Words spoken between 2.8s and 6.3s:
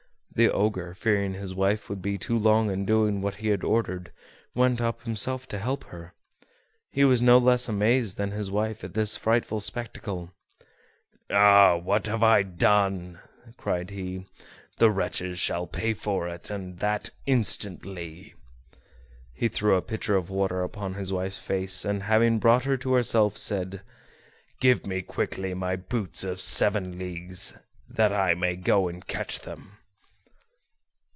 doing what he had ordered, went up himself to help her.